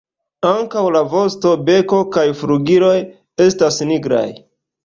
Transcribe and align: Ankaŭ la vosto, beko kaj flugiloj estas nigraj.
Ankaŭ 0.51 0.81
la 0.95 1.01
vosto, 1.11 1.51
beko 1.67 2.01
kaj 2.17 2.25
flugiloj 2.41 2.97
estas 3.47 3.81
nigraj. 3.93 4.27